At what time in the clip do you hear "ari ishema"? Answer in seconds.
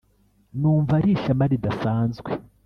0.99-1.45